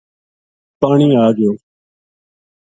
پانی 0.79 1.07
آ 1.25 1.27
گیو 1.37 1.53